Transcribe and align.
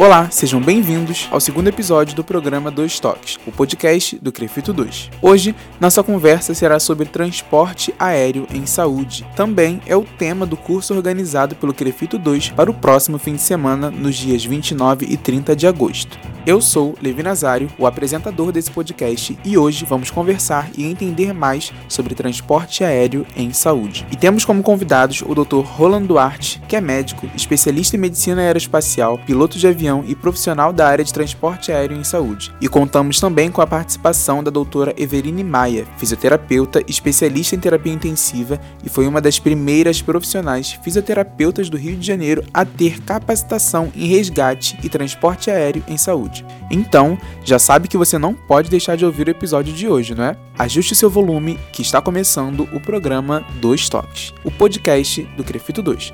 Olá, 0.00 0.30
sejam 0.30 0.60
bem-vindos 0.60 1.26
ao 1.28 1.40
segundo 1.40 1.66
episódio 1.66 2.14
do 2.14 2.22
programa 2.22 2.70
Dois 2.70 3.00
Toques, 3.00 3.36
o 3.44 3.50
podcast 3.50 4.16
do 4.22 4.30
Crefito 4.30 4.72
2. 4.72 5.10
Hoje, 5.20 5.56
nossa 5.80 6.04
conversa 6.04 6.54
será 6.54 6.78
sobre 6.78 7.04
transporte 7.04 7.92
aéreo 7.98 8.46
em 8.54 8.64
saúde. 8.64 9.26
Também 9.34 9.82
é 9.88 9.96
o 9.96 10.04
tema 10.04 10.46
do 10.46 10.56
curso 10.56 10.94
organizado 10.94 11.56
pelo 11.56 11.74
Crefito 11.74 12.16
2 12.16 12.50
para 12.50 12.70
o 12.70 12.74
próximo 12.74 13.18
fim 13.18 13.34
de 13.34 13.42
semana, 13.42 13.90
nos 13.90 14.14
dias 14.14 14.44
29 14.44 15.04
e 15.04 15.16
30 15.16 15.56
de 15.56 15.66
agosto. 15.66 16.16
Eu 16.46 16.62
sou 16.62 16.94
Levi 17.02 17.22
Nazário, 17.22 17.68
o 17.76 17.84
apresentador 17.84 18.52
desse 18.52 18.70
podcast, 18.70 19.36
e 19.44 19.58
hoje 19.58 19.84
vamos 19.84 20.12
conversar 20.12 20.70
e 20.78 20.84
entender 20.84 21.34
mais 21.34 21.72
sobre 21.88 22.14
transporte 22.14 22.84
aéreo 22.84 23.26
em 23.36 23.52
saúde. 23.52 24.06
E 24.12 24.16
temos 24.16 24.44
como 24.44 24.62
convidados 24.62 25.22
o 25.22 25.34
Dr. 25.34 25.60
Roland 25.62 26.06
Duarte, 26.06 26.62
que 26.68 26.76
é 26.76 26.80
médico, 26.80 27.28
especialista 27.34 27.96
em 27.96 27.98
medicina 27.98 28.40
aeroespacial, 28.40 29.18
piloto 29.18 29.58
de 29.58 29.66
avião 29.66 29.87
e 30.06 30.14
profissional 30.14 30.72
da 30.72 30.86
área 30.86 31.04
de 31.04 31.12
transporte 31.12 31.72
aéreo 31.72 31.96
em 31.96 32.04
saúde. 32.04 32.52
E 32.60 32.68
contamos 32.68 33.20
também 33.20 33.50
com 33.50 33.60
a 33.60 33.66
participação 33.66 34.42
da 34.42 34.50
doutora 34.50 34.94
Everine 34.96 35.42
Maia, 35.42 35.86
fisioterapeuta, 35.96 36.82
especialista 36.86 37.54
em 37.54 37.58
terapia 37.58 37.92
intensiva 37.92 38.60
e 38.84 38.88
foi 38.88 39.06
uma 39.06 39.20
das 39.20 39.38
primeiras 39.38 40.02
profissionais 40.02 40.72
fisioterapeutas 40.82 41.70
do 41.70 41.76
Rio 41.76 41.96
de 41.96 42.06
Janeiro 42.06 42.44
a 42.52 42.64
ter 42.64 43.00
capacitação 43.02 43.90
em 43.94 44.06
resgate 44.06 44.78
e 44.82 44.88
transporte 44.88 45.50
aéreo 45.50 45.82
em 45.88 45.96
saúde. 45.96 46.44
Então, 46.70 47.18
já 47.44 47.58
sabe 47.58 47.88
que 47.88 47.96
você 47.96 48.18
não 48.18 48.34
pode 48.34 48.70
deixar 48.70 48.96
de 48.96 49.04
ouvir 49.04 49.26
o 49.26 49.30
episódio 49.30 49.72
de 49.72 49.88
hoje, 49.88 50.14
não 50.14 50.24
é? 50.24 50.36
Ajuste 50.58 50.94
seu 50.94 51.08
volume 51.08 51.58
que 51.72 51.82
está 51.82 52.02
começando 52.02 52.68
o 52.72 52.80
programa 52.80 53.44
Dois 53.60 53.88
Toques, 53.88 54.34
o 54.44 54.50
podcast 54.50 55.22
do 55.36 55.44
Crefito 55.44 55.82
2. 55.82 56.12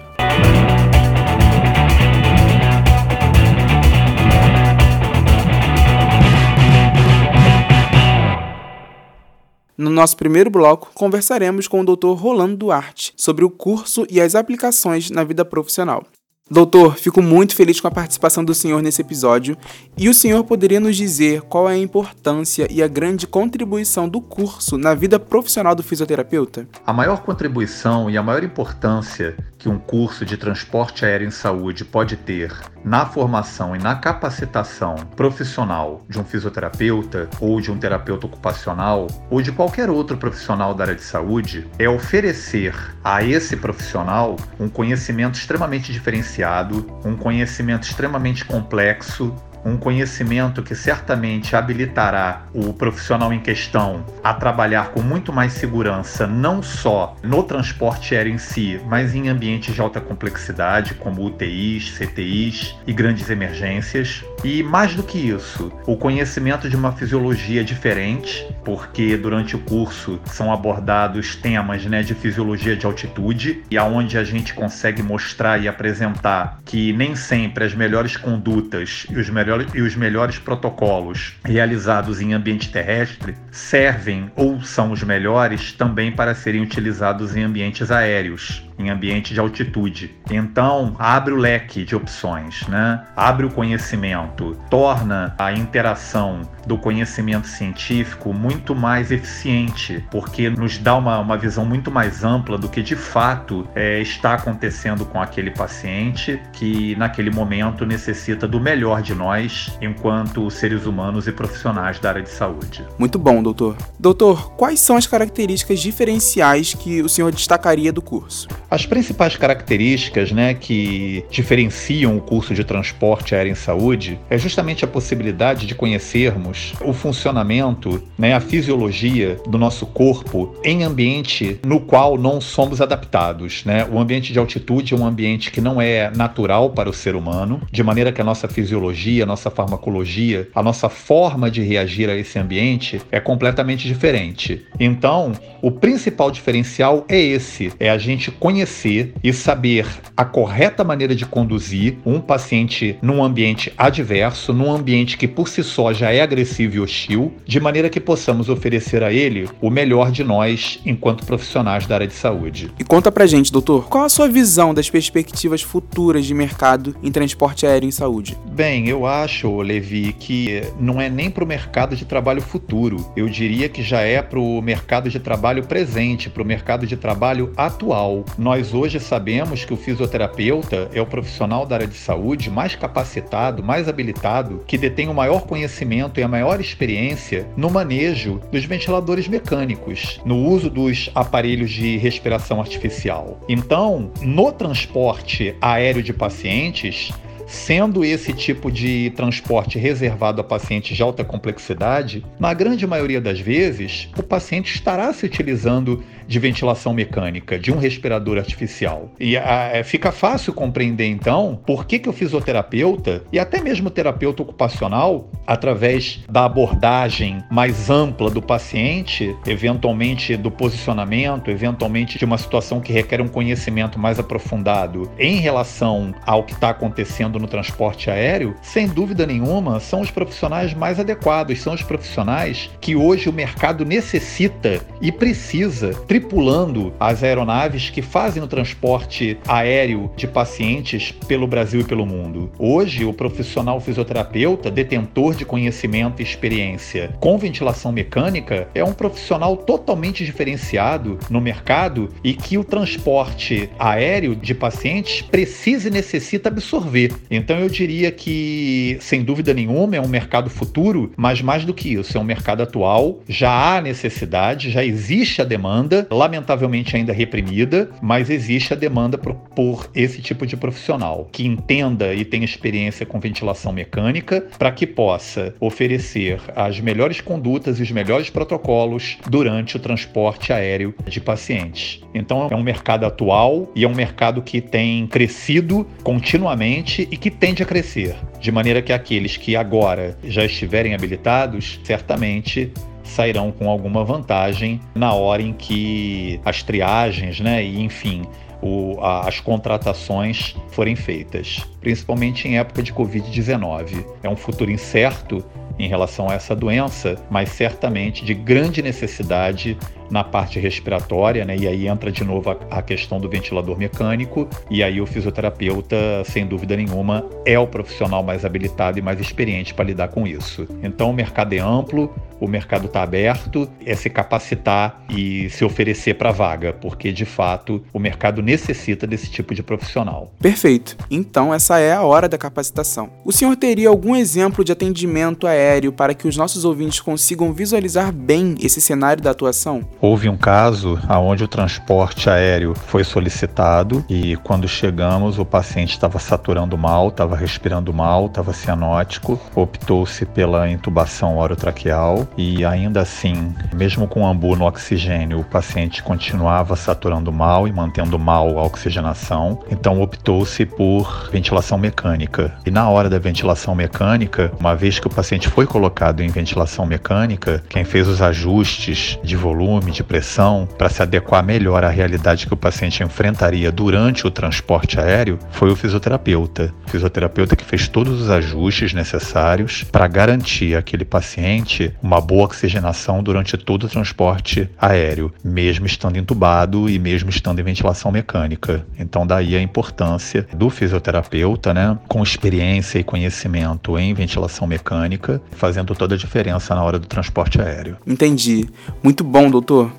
No 9.77 9.91
nosso 9.91 10.17
primeiro 10.17 10.51
bloco, 10.51 10.91
conversaremos 10.95 11.67
com 11.67 11.81
o 11.81 11.85
Dr. 11.85 12.13
Rolando 12.17 12.57
Duarte 12.57 13.13
sobre 13.17 13.45
o 13.45 13.51
curso 13.51 14.07
e 14.09 14.21
as 14.21 14.37
aplicações 14.37 15.11
na 15.11 15.25
vida 15.25 15.45
profissional. 15.45 16.05
Doutor, 16.49 16.97
fico 16.97 17.23
muito 17.23 17.57
feliz 17.57 17.81
com 17.81 17.89
a 17.89 17.91
participação 17.91 18.45
do 18.45 18.55
senhor 18.55 18.83
nesse 18.83 19.01
episódio 19.01 19.57
e 19.97 20.11
o 20.11 20.15
senhor 20.15 20.45
poderia 20.45 20.79
nos 20.79 20.95
dizer 20.95 21.41
qual 21.43 21.69
é 21.69 21.73
a 21.73 21.79
importância 21.79 22.69
e 22.71 22.83
a 22.83 22.87
grande 22.87 23.27
contribuição 23.27 24.09
do 24.09 24.21
curso 24.21 24.77
na 24.77 24.95
vida 24.95 25.19
profissional 25.19 25.75
do 25.75 25.83
fisioterapeuta? 25.83 26.69
A 26.87 26.93
maior 26.93 27.23
contribuição 27.23 28.11
e 28.11 28.19
a 28.19 28.23
maior 28.23 28.45
importância 28.45 29.35
que 29.65 29.69
um 29.71 29.79
curso 29.79 30.27
de 30.27 30.37
transporte 30.37 31.07
aéreo 31.07 31.27
em 31.27 31.31
saúde 31.31 31.87
pode 31.87 32.19
ter 32.19 32.55
na 32.85 33.07
formação 33.07 33.75
e 33.75 33.79
na 33.79 33.95
capacitação 33.95 34.95
profissional 35.17 36.03
de 36.07 36.21
um 36.21 36.25
fisioterapeuta 36.25 37.31
ou 37.41 37.59
de 37.63 37.73
um 37.73 37.79
terapeuta 37.79 38.27
ocupacional 38.27 39.07
ou 39.31 39.41
de 39.41 39.51
qualquer 39.51 39.89
outro 39.89 40.19
profissional 40.19 40.75
da 40.75 40.85
área 40.85 40.95
de 40.95 41.03
saúde 41.03 41.67
é 41.79 41.89
oferecer 41.89 42.75
a 43.03 43.25
esse 43.25 43.57
profissional 43.57 44.37
um 44.61 44.69
conhecimento 44.69 45.37
extremamente 45.37 45.95
diferenciado 45.95 46.87
um 47.03 47.17
conhecimento 47.17 47.85
extremamente 47.85 48.45
complexo 48.45 49.35
um 49.65 49.77
conhecimento 49.77 50.63
que 50.63 50.75
certamente 50.75 51.57
habilitará 51.57 52.47
o 52.53 52.73
profissional 52.73 53.33
em 53.33 53.41
questão 53.41 54.05
a 54.23 54.35
trabalhar 54.35 54.91
com 54.91 55.01
muito 55.01 55.33
mais 55.33 55.55
segurança, 55.55 56.27
não 56.27 56.63
só 56.63 57.17
no 57.23 57.43
transporte 57.43 58.15
aéreo 58.15 58.35
em 58.35 58.39
si, 58.39 58.81
mas 58.87 59.15
em 59.15 59.29
ambientes 59.29 59.75
de 59.75 59.81
alta 59.81 60.01
complexidade, 60.01 60.95
como 60.95 61.25
UTIs, 61.25 61.97
CTIs 61.97 62.77
e 62.87 62.93
grandes 62.93 63.31
emergências. 63.31 64.25
E 64.43 64.63
mais 64.63 64.95
do 64.95 65.03
que 65.03 65.19
isso, 65.19 65.73
o 65.87 65.97
conhecimento 65.97 66.69
de 66.69 66.77
uma 66.77 66.93
fisiologia 66.93 67.65
diferente, 67.65 68.47
porque 68.65 69.17
durante 69.17 69.55
o 69.55 69.61
curso 69.61 70.21
são 70.25 70.53
abordados 70.53 71.37
temas 71.37 71.85
né, 71.85 72.03
de 72.03 72.15
fisiologia 72.15 72.77
de 72.77 72.87
altitude, 72.87 73.63
e 73.71 73.77
aonde 73.77 74.19
a 74.19 74.25
gente 74.25 74.55
consegue 74.55 75.03
mostrar 75.03 75.63
e 75.63 75.69
apresentar 75.69 76.61
que 76.65 76.93
nem 76.93 77.15
sempre 77.15 77.65
as 77.65 77.75
melhores 77.75 78.17
condutas 78.17 79.07
e 79.11 79.17
os 79.17 79.29
melhores 79.29 79.69
e 79.75 79.83
os 79.83 79.95
melhores 79.95 80.39
protocolos 80.39 81.35
realizados 81.45 82.21
em 82.21 82.33
ambiente 82.33 82.71
terrestre 82.71 83.35
servem 83.51 84.31
ou 84.35 84.63
são 84.63 84.93
os 84.93 85.03
melhores 85.03 85.73
também 85.73 86.11
para 86.11 86.35
serem 86.35 86.63
utilizados 86.63 87.37
em 87.37 87.43
ambientes 87.43 87.91
aéreos 87.91 88.64
em 88.79 88.91
ambiente 88.91 89.33
de 89.33 89.41
altitude. 89.41 90.15
Então, 90.31 90.95
abre 90.99 91.33
o 91.33 91.37
leque 91.37 91.85
de 91.85 91.95
opções, 91.95 92.67
né? 92.69 93.05
Abre 93.17 93.47
o 93.47 93.51
conhecimento, 93.51 94.57
torna 94.69 95.35
a 95.39 95.53
interação 95.53 96.43
do 96.67 96.79
conhecimento 96.79 97.47
científico 97.47 98.33
muito 98.33 98.75
mais 98.75 99.11
eficiente, 99.11 100.05
porque 100.11 100.49
nos 100.51 100.79
dá 100.79 100.97
uma, 100.97 101.19
uma 101.19 101.37
visão 101.37 101.65
muito 101.65 101.91
mais 101.91 102.25
ampla 102.25 102.57
do 102.57 102.69
que 102.69 102.83
de 102.83 102.97
fato 102.97 103.69
é, 103.75 104.01
está 104.01 104.35
acontecendo 104.35 105.05
com 105.05 105.21
aquele 105.21 105.51
paciente 105.51 106.41
que 106.53 106.97
naquele 106.97 107.31
momento 107.31 107.85
necessita 107.85 108.49
do 108.49 108.61
melhor 108.61 109.03
de 109.03 109.15
nós 109.15 109.77
enquanto 109.81 110.51
seres 110.51 110.87
humanos 110.87 111.27
e 111.27 111.33
profissionais 111.33 111.99
da 111.99 112.11
área 112.11 112.23
de 112.23 112.31
saúde. 112.31 112.85
Muito 112.99 113.19
bom, 113.19 113.43
doutor. 113.43 113.77
Doutor, 113.99 114.53
quais 114.53 114.81
são 114.81 114.97
as 114.97 115.07
características 115.07 115.81
diferenciais 115.81 116.75
que 116.75 117.03
o 117.03 117.09
senhor 117.09 117.31
destacaria 117.31 117.93
do 117.93 118.03
curso? 118.03 118.49
As 118.75 118.85
principais 118.85 119.37
características 119.37 120.33
né, 120.33 120.53
que 120.53 121.25
diferenciam 121.31 122.17
o 122.17 122.21
curso 122.21 122.53
de 122.53 122.65
transporte 122.65 123.33
aéreo 123.33 123.53
em 123.53 123.55
saúde 123.55 124.19
é 124.29 124.37
justamente 124.37 124.85
a 124.85 124.89
possibilidade 124.89 125.65
de 125.65 125.77
conhecermos 125.77 126.75
o 126.81 126.93
funcionamento, 126.93 128.03
né, 128.19 128.35
a 128.35 128.41
fisiologia 128.41 129.39
do 129.47 129.57
nosso 129.59 129.87
corpo 129.87 130.57
em 130.65 130.83
ambiente 130.83 131.61
no 131.65 131.79
qual 131.79 132.19
não 132.19 132.41
somos 132.41 132.81
adaptados. 132.81 133.65
Né? 133.65 133.87
O 133.89 133.97
ambiente 133.97 134.33
de 134.33 134.41
altitude 134.41 134.93
é 134.93 134.97
um 134.97 135.07
ambiente 135.07 135.53
que 135.53 135.61
não 135.61 135.81
é 135.81 136.11
natural 136.11 136.71
para 136.71 136.91
o 136.91 136.93
ser 136.93 137.15
humano, 137.15 137.63
de 137.71 137.85
maneira 137.85 138.11
que 138.11 138.21
a 138.21 138.25
nossa 138.25 138.49
fisiologia, 138.49 139.23
a 139.23 139.27
nossa 139.27 139.53
farmacologia, 139.53 140.49
a 140.53 140.65
nossa 140.65 140.89
forma 140.89 141.49
de 141.49 141.63
reagir 141.63 142.11
a 142.11 142.17
esse 142.17 142.41
ambiente 142.41 143.01
é 143.13 143.21
completamente 143.21 143.87
diferente. 143.87 144.67
Então, 144.81 145.31
o 145.63 145.71
principal 145.71 146.29
diferencial 146.33 147.05
é 147.09 147.21
esse: 147.21 147.73
é 147.79 147.89
a 147.89 147.99
gente 147.99 148.33
conhecer 148.33 148.64
conhecer 148.65 149.15
e 149.23 149.33
saber 149.33 149.87
a 150.17 150.25
correta 150.25 150.83
maneira 150.83 151.15
de 151.15 151.27
conduzir 151.27 151.99
um 152.05 152.21
paciente 152.21 152.99
num 153.03 153.23
ambiente 153.23 153.73
adverso, 153.77 154.53
num 154.53 154.73
ambiente 154.73 155.19
que 155.19 155.29
por 155.29 155.49
si 155.49 155.63
só 155.63 155.93
já 155.93 156.13
é 156.13 156.21
agressivo 156.21 156.77
e 156.77 156.81
hostil, 156.81 157.35
de 157.45 157.61
maneira 157.61 157.91
que 157.91 158.01
possamos 158.01 158.49
oferecer 158.49 159.03
a 159.03 159.13
ele 159.13 159.49
o 159.61 159.71
melhor 159.71 160.11
de 160.11 160.25
nós 160.25 160.81
enquanto 160.85 161.27
profissionais 161.27 161.87
da 161.87 161.97
área 161.97 162.07
de 162.07 162.15
saúde. 162.15 162.71
E 162.79 162.85
conta 162.85 163.13
pra 163.13 163.27
gente, 163.27 163.53
doutor, 163.53 163.89
qual 163.89 164.05
a 164.05 164.09
sua 164.09 164.29
visão 164.29 164.73
das 164.73 164.89
perspectivas 164.89 165.63
futuras 165.63 166.25
de 166.25 166.33
mercado 166.33 166.95
em 167.03 167.11
transporte 167.11 167.67
aéreo 167.67 167.89
em 167.89 167.93
saúde? 167.93 168.37
Bem, 168.51 168.89
eu 168.89 169.05
acho, 169.05 169.61
Levi, 169.61 170.13
que 170.13 170.63
não 170.79 171.01
é 171.01 171.11
nem 171.11 171.31
para 171.31 171.45
o 171.45 171.47
mercado 171.47 171.97
de 171.97 172.05
trabalho 172.05 172.41
futuro. 172.41 173.13
Eu 173.17 173.29
diria 173.29 173.69
que 173.69 173.83
já 173.83 174.01
é 174.01 174.23
para 174.23 174.39
o 174.39 174.63
mercado 174.63 175.11
de 175.11 175.19
trabalho 175.19 175.67
presente, 175.67 176.31
para 176.31 176.43
o 176.43 176.47
mercado 176.47 176.87
de 176.87 176.97
trabalho 176.97 177.53
atual. 177.57 178.25
Nós 178.39 178.54
nós 178.55 178.73
hoje 178.73 179.01
sabemos 179.01 179.65
que 179.65 179.75
o 179.75 179.77
fisioterapeuta 179.77 180.89
é 180.95 181.01
o 181.01 181.07
profissional 181.07 181.67
da 181.67 181.75
área 181.75 181.89
de 181.89 181.97
saúde 181.97 182.49
mais 182.49 182.77
capacitado, 182.77 183.65
mais 183.65 183.89
habilitado, 183.89 184.63
que 184.65 184.79
detém 184.79 185.09
o 185.09 185.15
maior 185.15 185.43
conhecimento 185.43 186.21
e 186.21 186.23
a 186.23 186.29
maior 186.29 186.61
experiência 186.61 187.49
no 187.57 187.69
manejo 187.69 188.41
dos 188.53 188.65
ventiladores 188.65 189.27
mecânicos, 189.27 190.21
no 190.25 190.37
uso 190.37 190.71
dos 190.71 191.11
aparelhos 191.17 191.73
de 191.73 191.97
respiração 191.97 192.61
artificial. 192.61 193.41
Então, 193.49 194.13
no 194.21 194.53
transporte 194.53 195.57
aéreo 195.61 196.01
de 196.01 196.13
pacientes, 196.13 197.13
Sendo 197.47 198.05
esse 198.05 198.33
tipo 198.33 198.71
de 198.71 199.11
transporte 199.17 199.79
reservado 199.79 200.41
a 200.41 200.45
pacientes 200.45 200.97
de 200.97 201.03
alta 201.03 201.25
complexidade, 201.25 202.25
na 202.39 202.53
grande 202.55 202.87
maioria 202.87 203.21
das 203.21 203.41
vezes, 203.41 204.09
o 204.17 204.23
paciente 204.23 204.75
estará 204.75 205.13
se 205.13 205.27
utilizando 205.27 206.03
de 206.27 206.39
ventilação 206.39 206.95
mecânica, 206.95 207.59
de 207.59 207.73
um 207.73 207.79
respirador 207.79 208.39
artificial. 208.39 209.11
E 209.21 209.37
a, 209.37 209.71
é, 209.73 209.83
fica 209.83 210.11
fácil 210.11 210.53
compreender 210.53 211.07
então 211.07 211.61
por 211.67 211.85
que, 211.85 211.99
que 211.99 212.09
o 212.09 212.13
fisioterapeuta 212.13 213.23
e 213.33 213.39
até 213.39 213.61
mesmo 213.61 213.89
o 213.89 213.91
terapeuta 213.91 214.43
ocupacional, 214.43 215.31
através 215.47 216.21
da 216.31 216.45
abordagem 216.45 217.43
mais 217.51 217.91
ampla 217.91 218.31
do 218.31 218.41
paciente, 218.41 219.37
eventualmente 219.47 220.37
do 220.37 220.51
posicionamento, 220.51 221.51
eventualmente 221.51 222.19
de 222.19 222.25
uma 222.25 222.39
situação 222.39 222.81
que 222.81 222.93
requer 222.93 223.21
um 223.21 223.29
conhecimento 223.29 223.99
mais 223.99 224.19
aprofundado 224.19 225.11
em 225.19 225.37
relação 225.37 226.15
ao 226.27 226.43
que 226.43 226.55
está 226.55 226.71
acontecendo 226.71 227.39
no 227.45 227.49
transporte 227.49 228.11
aéreo, 228.11 228.55
sem 228.63 228.89
dúvida 228.89 229.27
nenhuma, 229.27 229.79
são 229.79 230.01
os 230.01 230.11
profissionais 230.11 230.73
mais 230.73 230.99
adequados, 230.99 231.61
são 231.61 231.75
os 231.75 231.83
profissionais 231.83 232.71
que 232.81 232.97
hoje 232.97 233.29
o 233.29 233.33
mercado 233.33 233.85
necessita 233.85 234.81
e 235.01 235.13
precisa, 235.13 235.93
tripulando 236.09 236.95
as 236.99 237.23
aeronaves 237.23 237.91
que 237.91 238.01
fazem 238.01 238.43
o 238.43 238.47
transporte 238.47 239.37
aéreo 239.47 240.11
de 240.17 240.27
pacientes 240.27 241.13
pelo 241.13 241.47
Brasil 241.47 241.83
e 241.83 241.85
pelo 241.85 242.07
mundo. 242.07 242.51
Hoje, 242.59 243.05
o 243.05 243.13
profissional 243.13 243.79
fisioterapeuta, 243.79 244.71
detentor 244.71 245.35
de 245.35 245.45
conhecimento 245.45 246.21
e 246.21 246.23
experiência 246.23 247.15
com 247.21 247.37
ventilação 247.37 247.93
mecânica, 247.93 248.69
é 248.75 248.83
um 248.83 248.95
profissional 248.95 249.55
totalmente 249.57 250.25
diferenciado 250.25 251.19
no 251.29 251.41
mercado 251.43 252.09
e 252.23 252.33
que 252.33 252.57
o 252.57 252.65
transporte 252.65 253.69
aéreo 253.79 254.35
de 254.35 254.55
pacientes 254.55 255.21
precisa 255.21 255.89
e 255.89 255.91
necessita 255.91 256.49
absorver. 256.49 257.13
Então 257.31 257.59
eu 257.59 257.69
diria 257.69 258.11
que, 258.11 258.97
sem 259.01 259.23
dúvida 259.23 259.53
nenhuma, 259.55 259.97
é 259.97 260.01
um 260.01 260.09
mercado 260.09 260.51
futuro, 260.51 261.13
mas 261.17 261.41
mais 261.41 261.65
do 261.65 261.75
que 261.75 261.95
isso, 261.95 262.17
é 262.17 262.21
um 262.21 262.25
mercado 262.25 262.63
atual, 262.63 263.21
já 263.29 263.77
há 263.77 263.81
necessidade, 263.81 264.71
já 264.71 264.85
existe 264.85 265.41
a 265.41 265.45
demanda, 265.45 266.07
lamentavelmente 266.11 266.97
ainda 266.97 267.13
reprimida, 267.13 267.91
mas 268.03 268.31
existe 268.31 268.73
a 268.73 268.77
demanda 268.77 269.17
por, 269.17 269.35
por 269.35 269.91
esse 269.95 270.21
tipo 270.21 270.47
de 270.47 270.57
profissional 270.57 271.29
que 271.33 271.47
entenda 271.47 272.15
e 272.15 272.25
tenha 272.25 272.45
experiência 272.45 273.07
com 273.07 273.21
ventilação 273.21 273.73
mecânica 273.73 274.47
para 274.59 274.73
que 274.73 274.87
possa 274.87 275.55
oferecer 275.61 276.41
as 276.55 276.81
melhores 276.81 277.21
condutas 277.21 277.79
e 277.79 277.83
os 277.83 277.91
melhores 277.91 278.31
protocolos 278.31 279.17
durante 279.29 279.77
o 279.77 279.81
transporte 279.81 280.53
aéreo 280.53 280.95
de 281.07 281.21
pacientes. 281.21 282.01
Então 282.15 282.49
é 282.51 282.55
um 282.55 282.63
mercado 282.63 283.05
atual 283.05 283.71
e 283.75 283.85
é 283.85 283.89
um 283.89 283.95
mercado 283.95 284.43
que 284.43 284.61
tem 284.61 285.07
crescido 285.07 285.87
continuamente 286.03 287.09
e 287.15 287.17
que 287.17 287.31
tende 287.31 287.63
a 287.63 287.67
crescer, 287.67 288.17
de 288.41 288.51
maneira 288.51 288.83
que 288.83 288.93
aqueles 288.93 289.37
que 289.37 289.55
agora 289.55 290.19
já 290.25 290.45
estiverem 290.45 290.97
habilitados, 290.97 291.79
certamente 291.85 292.73
sairão 293.05 293.53
com 293.53 293.71
alguma 293.71 294.05
vantagem 294.05 294.81
na 294.97 295.15
hora 295.15 295.41
em 295.41 295.53
que 295.53 296.41
as 296.45 296.65
triagens, 296.65 297.39
né, 297.39 297.63
e 297.63 297.81
enfim, 297.81 298.23
o, 298.61 298.99
as 299.01 299.39
contratações 299.39 300.57
forem 300.73 300.97
feitas, 300.97 301.65
principalmente 301.81 302.49
em 302.49 302.59
época 302.59 302.83
de 302.83 302.93
Covid-19. 302.93 304.05
É 304.21 304.29
um 304.29 304.35
futuro 304.35 304.73
incerto 304.73 305.45
em 305.79 305.89
relação 305.89 306.29
a 306.29 306.35
essa 306.35 306.55
doença, 306.55 307.17
mas 307.31 307.51
certamente 307.51 308.25
de 308.25 308.35
grande 308.35 308.83
necessidade 308.83 309.77
na 310.11 310.23
parte 310.23 310.59
respiratória, 310.61 311.45
né? 311.45 311.57
E 311.57 311.67
aí 311.67 311.89
entra 311.89 312.13
de 312.13 312.23
novo 312.23 312.51
a, 312.51 312.57
a, 312.79 312.83
questão 312.83 313.19
do 313.19 313.29
ventilador 313.29 313.77
mecânico, 313.77 314.49
e 314.71 314.83
aí 314.83 315.01
o 315.01 315.07
fisioterapeuta, 315.07 315.97
sem 316.25 316.47
dúvida 316.47 316.77
nenhuma, 316.77 317.25
é 317.45 317.59
o 317.59 317.67
profissional 317.67 318.23
mais 318.23 318.45
habilitado 318.45 318.99
e 318.99 319.03
mais 319.03 319.19
experiente 319.19 319.75
para 319.75 319.87
lidar 319.87 320.09
com 320.09 320.27
isso. 320.27 320.69
Então 320.83 321.11
o 321.11 321.13
mercado 321.13 321.53
é 321.55 321.59
amplo, 321.59 322.15
o 322.41 322.47
mercado 322.47 322.87
está 322.87 323.03
aberto, 323.03 323.69
é 323.85 323.95
se 323.95 324.11
capacitar 324.11 325.03
e 325.09 325.49
se 325.51 325.65
oferecer 325.65 326.15
para 326.15 326.31
vaga, 326.31 326.73
porque 326.73 327.11
de 327.11 327.25
fato 327.25 327.83
o 327.93 327.99
mercado 327.99 328.43
necessita 328.43 329.07
desse 329.07 329.31
tipo 329.31 329.55
de 329.55 329.63
profissional. 329.63 330.33
Perfeito. 330.41 330.97
Então 331.11 331.55
essa 331.55 331.79
é 331.79 331.93
a 331.93 332.03
hora 332.03 332.29
da 332.29 332.37
capacitação. 332.37 333.11
O 333.25 333.33
senhor 333.33 333.57
teria 333.57 333.89
algum 333.89 334.15
exemplo 334.15 334.63
de 334.63 334.73
atendimento 334.73 335.47
aéreo 335.47 335.64
para 335.97 336.15
que 336.15 336.29
os 336.29 336.37
nossos 336.37 336.65
ouvintes 336.65 337.01
consigam 337.01 337.53
visualizar 337.53 338.13
bem 338.13 338.55
esse 338.61 338.81
cenário 338.81 339.23
da 339.23 339.31
atuação? 339.31 339.83
Houve 340.01 340.29
um 340.29 340.37
caso 340.37 340.99
onde 341.09 341.45
o 341.45 341.49
transporte 341.49 342.29
aéreo 342.29 342.75
foi 342.75 343.05
solicitado 343.05 344.05
e 344.09 344.37
quando 344.37 344.69
chegamos 344.69 345.39
o 345.39 345.45
paciente 345.45 345.93
estava 345.93 346.19
saturando 346.19 346.77
mal, 346.77 347.09
estava 347.09 347.37
respirando 347.37 347.93
mal, 347.93 348.27
estava 348.27 348.53
cianótico, 348.53 349.41
optou-se 349.55 350.25
pela 350.27 350.69
intubação 350.69 351.39
orotraqueal 351.39 352.29
e 352.37 352.65
ainda 352.65 353.01
assim, 353.01 353.55
mesmo 353.75 354.07
com 354.07 354.23
o 354.23 354.27
ambu 354.27 354.57
no 354.57 354.67
oxigênio, 354.67 355.41
o 355.41 355.45
paciente 355.45 356.03
continuava 356.03 356.77
saturando 356.77 357.33
mal 357.33 357.67
e 357.67 357.73
mantendo 357.73 358.19
mal 358.19 358.59
a 358.59 358.65
oxigenação, 358.65 359.61
então 359.71 360.01
optou-se 360.01 360.65
por 360.67 361.29
ventilação 361.33 361.79
mecânica. 361.79 362.55
E 362.67 362.71
na 362.71 362.89
hora 362.89 363.09
da 363.09 363.19
ventilação 363.19 363.75
mecânica, 363.75 364.53
uma 364.59 364.75
vez 364.75 364.99
que 364.99 365.07
o 365.07 365.11
paciente 365.11 365.49
foi 365.55 365.67
colocado 365.67 366.21
em 366.21 366.29
ventilação 366.29 366.85
mecânica, 366.85 367.63
quem 367.69 367.85
fez 367.85 368.09
os 368.09 368.21
ajustes 368.21 369.17
de 369.23 369.37
volume 369.37 369.93
de 369.93 370.03
pressão 370.03 370.69
para 370.77 370.89
se 370.89 371.01
adequar 371.01 371.45
melhor 371.45 371.85
à 371.85 371.89
realidade 371.89 372.49
que 372.49 372.53
o 372.53 372.57
paciente 372.57 373.05
enfrentaria 373.05 373.71
durante 373.71 374.27
o 374.27 374.33
transporte 374.33 374.99
aéreo 374.99 375.39
foi 375.53 375.71
o 375.71 375.77
fisioterapeuta. 375.77 376.75
O 376.89 376.91
fisioterapeuta 376.91 377.55
que 377.55 377.65
fez 377.65 377.87
todos 377.87 378.21
os 378.21 378.31
ajustes 378.31 378.93
necessários 378.93 379.85
para 379.85 380.09
garantir 380.09 380.77
àquele 380.77 381.05
paciente 381.05 381.95
uma 382.03 382.21
boa 382.21 382.47
oxigenação 382.47 383.23
durante 383.23 383.57
todo 383.57 383.85
o 383.85 383.89
transporte 383.89 384.69
aéreo, 384.77 385.33
mesmo 385.45 385.87
estando 385.87 386.17
entubado 386.17 386.91
e 386.91 386.99
mesmo 386.99 387.31
estando 387.31 387.61
em 387.61 387.65
ventilação 387.65 388.11
mecânica. 388.11 388.85
Então 388.99 389.25
daí 389.25 389.55
a 389.55 389.63
importância 389.63 390.49
do 390.53 390.69
fisioterapeuta, 390.69 391.73
né, 391.73 391.97
com 392.09 392.25
experiência 392.25 392.99
e 392.99 393.05
conhecimento 393.05 393.97
em 393.97 394.13
ventilação 394.13 394.67
mecânica, 394.67 395.41
fazendo 395.53 395.95
toda 395.95 396.15
a 396.15 396.19
diferença 396.19 396.75
na 396.75 396.83
hora 396.83 396.99
do 396.99 397.07
transporte 397.07 397.61
aéreo. 397.61 397.97
Entendi. 398.07 398.69
Muito 399.03 399.23
bom, 399.25 399.51
doutor? 399.51 399.91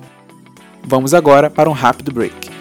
Vamos 0.84 1.14
agora 1.14 1.50
para 1.50 1.68
um 1.68 1.72
rápido 1.72 2.12
break. 2.12 2.55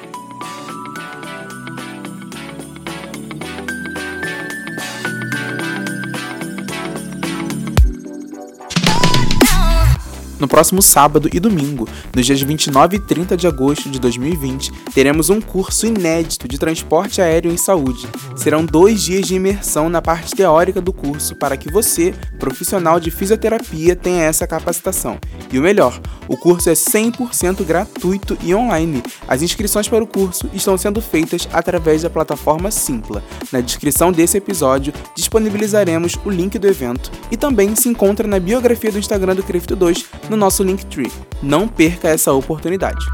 No 10.46 10.50
próximo 10.50 10.80
sábado 10.80 11.28
e 11.34 11.40
domingo, 11.40 11.90
nos 12.16 12.24
dias 12.24 12.40
29 12.40 12.98
e 12.98 13.00
30 13.00 13.36
de 13.36 13.48
agosto 13.48 13.90
de 13.90 14.00
2020, 14.00 14.72
teremos 14.94 15.32
um 15.32 15.42
curso 15.42 15.88
inédito 15.88 16.48
de 16.48 16.60
transporte 16.60 17.20
aéreo 17.20 17.52
em 17.52 17.58
saúde. 17.58 18.08
Serão 18.36 18.64
dois 18.64 19.02
dias 19.02 19.26
de 19.26 19.34
imersão 19.34 19.90
na 19.90 20.04
parte 20.04 20.36
teórica 20.36 20.80
do 20.80 20.94
curso 20.94 21.36
para 21.36 21.58
que 21.58 21.72
você, 21.72 22.14
profissional 22.38 23.00
de 23.00 23.10
fisioterapia, 23.10 23.96
tenha 23.96 24.22
essa 24.22 24.46
capacitação. 24.46 25.18
E 25.52 25.58
o 25.58 25.64
melhor, 25.64 26.00
o 26.28 26.38
curso 26.38 26.70
é 26.70 26.74
100% 26.74 27.64
gratuito 27.64 28.38
e 28.44 28.54
online. 28.54 29.02
As 29.28 29.42
inscrições 29.42 29.88
para 29.88 30.04
o 30.04 30.08
curso 30.08 30.48
estão 30.54 30.78
sendo 30.78 31.02
feitas 31.02 31.48
através 31.52 32.04
da 32.04 32.10
plataforma 32.10 32.70
Simpla. 32.70 33.24
Na 33.52 33.62
descrição 33.62 34.12
desse 34.12 34.38
episódio, 34.38 34.94
disponibilizaremos 35.16 36.20
o 36.24 36.30
link 36.30 36.60
do 36.60 36.68
evento 36.68 37.12
e 37.32 37.38
também 37.38 37.76
se 37.76 37.90
encontra 37.90 38.28
na 38.28 38.40
biografia 38.40 38.92
do 38.92 39.00
Instagram 39.00 39.36
do 39.36 39.42
Crefto 39.42 39.76
2 39.76 40.06
no 40.30 40.35
nosso 40.36 40.64
Linktree. 40.64 41.12
Não 41.42 41.68
perca 41.68 42.10
essa 42.10 42.34
oportunidade. 42.34 43.06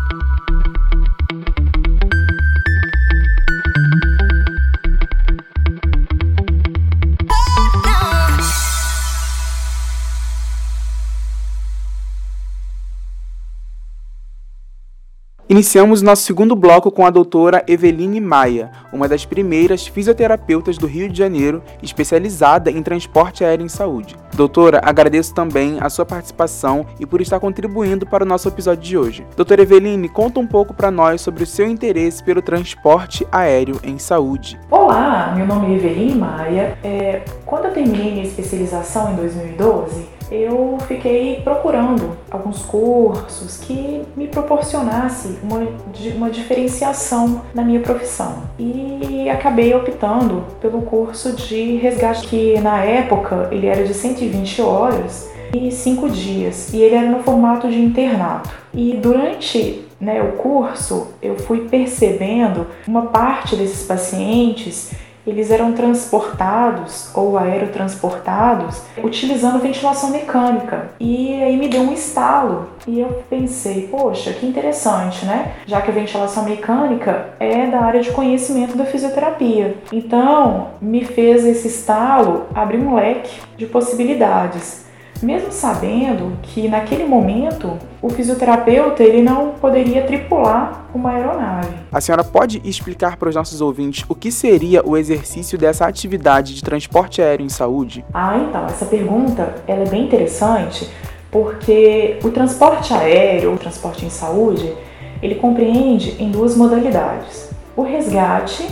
Iniciamos 15.51 16.01
nosso 16.01 16.23
segundo 16.23 16.55
bloco 16.55 16.89
com 16.89 17.05
a 17.05 17.09
doutora 17.09 17.61
Eveline 17.67 18.21
Maia, 18.21 18.71
uma 18.93 19.05
das 19.05 19.25
primeiras 19.25 19.85
fisioterapeutas 19.85 20.77
do 20.77 20.87
Rio 20.87 21.09
de 21.09 21.17
Janeiro, 21.17 21.61
especializada 21.83 22.71
em 22.71 22.81
transporte 22.81 23.43
aéreo 23.43 23.65
em 23.65 23.67
saúde. 23.67 24.15
Doutora, 24.41 24.81
agradeço 24.83 25.35
também 25.35 25.77
a 25.79 25.87
sua 25.87 26.03
participação 26.03 26.83
e 26.99 27.05
por 27.05 27.21
estar 27.21 27.39
contribuindo 27.39 28.07
para 28.07 28.23
o 28.23 28.27
nosso 28.27 28.47
episódio 28.47 28.81
de 28.81 28.97
hoje. 28.97 29.27
Doutora 29.35 29.61
Eveline, 29.61 30.09
conta 30.09 30.39
um 30.39 30.47
pouco 30.47 30.73
para 30.73 30.89
nós 30.89 31.21
sobre 31.21 31.43
o 31.43 31.45
seu 31.45 31.67
interesse 31.67 32.23
pelo 32.23 32.41
transporte 32.41 33.23
aéreo 33.31 33.79
em 33.83 33.99
saúde. 33.99 34.59
Olá, 34.71 35.31
meu 35.37 35.45
nome 35.45 35.71
é 35.71 35.75
Eveline 35.75 36.15
Maia. 36.15 36.75
É, 36.83 37.21
quando 37.45 37.65
eu 37.65 37.71
terminei 37.71 38.13
minha 38.13 38.23
especialização 38.23 39.11
em 39.11 39.15
2012, 39.17 40.09
eu 40.31 40.77
fiquei 40.87 41.41
procurando 41.43 42.17
alguns 42.31 42.61
cursos 42.63 43.57
que 43.57 44.03
me 44.15 44.29
proporcionasse 44.29 45.37
uma, 45.43 45.67
uma 46.15 46.29
diferenciação 46.29 47.41
na 47.53 47.61
minha 47.63 47.81
profissão. 47.81 48.43
E 48.57 49.29
acabei 49.29 49.73
optando 49.75 50.45
pelo 50.61 50.83
curso 50.83 51.33
de 51.33 51.75
resgate, 51.75 52.27
que 52.27 52.59
na 52.61 52.81
época 52.81 53.49
ele 53.51 53.67
era 53.67 53.83
de 53.83 53.93
120 53.93 54.30
horas 54.61 55.29
e 55.53 55.71
5 55.71 56.09
dias, 56.09 56.73
e 56.73 56.77
ele 56.77 56.95
era 56.95 57.09
no 57.09 57.23
formato 57.23 57.69
de 57.69 57.79
internato. 57.79 58.49
E 58.73 58.93
durante 58.93 59.85
né, 59.99 60.21
o 60.21 60.33
curso 60.33 61.09
eu 61.21 61.37
fui 61.37 61.67
percebendo 61.67 62.67
uma 62.87 63.07
parte 63.07 63.55
desses 63.55 63.85
pacientes 63.85 64.91
eles 65.25 65.51
eram 65.51 65.73
transportados 65.73 67.11
ou 67.15 67.37
aerotransportados 67.37 68.81
utilizando 69.03 69.59
ventilação 69.59 70.09
mecânica. 70.09 70.89
E 70.99 71.41
aí 71.41 71.57
me 71.57 71.67
deu 71.67 71.81
um 71.81 71.93
estalo 71.93 72.69
e 72.87 72.99
eu 72.99 73.23
pensei, 73.29 73.87
poxa, 73.87 74.33
que 74.33 74.45
interessante, 74.45 75.25
né? 75.25 75.53
Já 75.65 75.81
que 75.81 75.91
a 75.91 75.93
ventilação 75.93 76.43
mecânica 76.43 77.29
é 77.39 77.67
da 77.67 77.81
área 77.81 78.01
de 78.01 78.11
conhecimento 78.11 78.75
da 78.75 78.85
fisioterapia. 78.85 79.75
Então, 79.91 80.69
me 80.81 81.05
fez 81.05 81.45
esse 81.45 81.67
estalo 81.67 82.47
abrir 82.53 82.79
um 82.79 82.95
leque 82.95 83.39
de 83.57 83.65
possibilidades 83.65 84.85
mesmo 85.21 85.51
sabendo 85.51 86.37
que 86.41 86.67
naquele 86.67 87.05
momento 87.05 87.77
o 88.01 88.09
fisioterapeuta 88.09 89.03
ele 89.03 89.21
não 89.21 89.51
poderia 89.51 90.03
tripular 90.03 90.85
uma 90.93 91.11
aeronave. 91.11 91.73
A 91.91 92.01
senhora 92.01 92.23
pode 92.23 92.61
explicar 92.63 93.17
para 93.17 93.29
os 93.29 93.35
nossos 93.35 93.61
ouvintes 93.61 94.03
o 94.09 94.15
que 94.15 94.31
seria 94.31 94.85
o 94.85 94.97
exercício 94.97 95.57
dessa 95.57 95.85
atividade 95.85 96.55
de 96.55 96.63
transporte 96.63 97.21
aéreo 97.21 97.45
em 97.45 97.49
saúde? 97.49 98.03
Ah, 98.13 98.37
então, 98.37 98.65
essa 98.65 98.85
pergunta 98.85 99.55
ela 99.67 99.83
é 99.83 99.89
bem 99.89 100.05
interessante 100.05 100.89
porque 101.29 102.19
o 102.23 102.29
transporte 102.29 102.93
aéreo, 102.93 103.53
o 103.53 103.57
transporte 103.57 104.05
em 104.05 104.09
saúde, 104.09 104.73
ele 105.21 105.35
compreende 105.35 106.15
em 106.19 106.29
duas 106.29 106.57
modalidades: 106.57 107.49
o 107.75 107.83
resgate 107.83 108.67